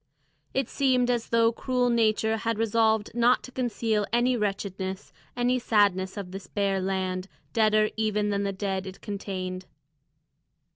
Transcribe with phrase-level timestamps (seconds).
[0.55, 6.17] It seemed as though cruel nature had resolved not to conceal any wretchedness, any sadness
[6.17, 9.67] of this bare land, deader even than the dead it contained.